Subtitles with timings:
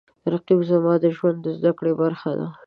[0.31, 2.47] رقیب زما د ژوند د زده کړو برخه ده